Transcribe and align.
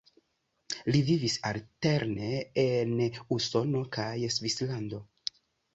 Li 0.95 1.01
vivis 1.09 1.35
alterne 1.51 2.33
en 2.65 2.97
Usono 3.39 3.87
kaj 3.99 4.11
Svislando. 4.39 5.09